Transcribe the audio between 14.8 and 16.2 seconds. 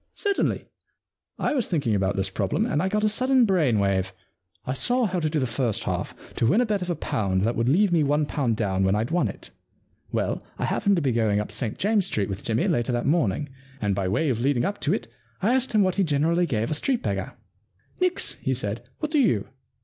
it I asked him what he